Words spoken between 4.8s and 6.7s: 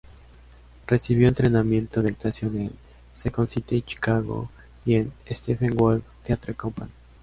y en Steppenwolf Theatre